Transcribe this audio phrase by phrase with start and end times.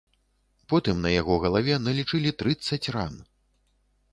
[0.71, 3.13] Потым на яго галаве налічылі трыццаць ран.